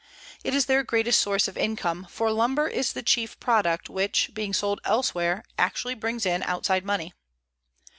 It 0.43 0.55
is 0.55 0.65
their 0.65 0.81
greatest 0.81 1.21
source 1.21 1.47
of 1.47 1.55
income, 1.59 2.07
for 2.09 2.31
lumber 2.31 2.67
is 2.67 2.93
the 2.93 3.03
chief 3.03 3.39
product 3.39 3.87
which, 3.87 4.31
being 4.33 4.51
sold 4.51 4.79
elsewhere, 4.83 5.43
actually 5.59 5.93
brings 5.93 6.25
in 6.25 6.41
outside 6.41 6.83
money. 6.83 7.13